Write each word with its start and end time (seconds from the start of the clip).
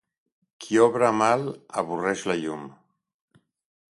Qui 0.63 0.79
obra 0.85 1.11
mal 1.17 1.43
avorreix 1.83 2.25
la 2.31 2.39
llum. 2.41 2.63